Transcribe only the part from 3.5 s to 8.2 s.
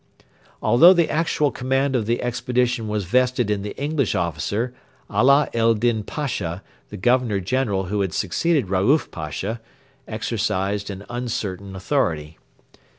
in the English officer, Ala ed Din Pasha, the Governor General who had